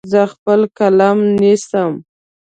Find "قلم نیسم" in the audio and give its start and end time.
0.77-1.91